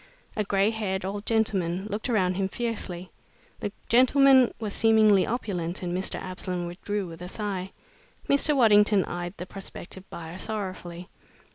[0.35, 3.11] A gray haired old gentleman looked around him fiercely.
[3.59, 6.19] The gentleman was seemingly opulent and Mr.
[6.19, 7.71] Absolom withdrew with a sigh.
[8.27, 8.55] Mr.
[8.55, 11.07] Waddington eyed the prospective buyer sorrowfully.